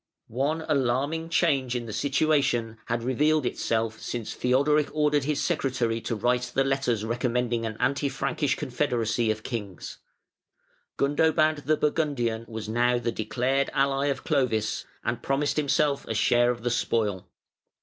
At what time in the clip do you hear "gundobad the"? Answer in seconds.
10.97-11.77